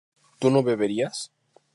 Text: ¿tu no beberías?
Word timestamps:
¿tu 0.39 0.49
no 0.53 0.63
beberías? 0.69 1.27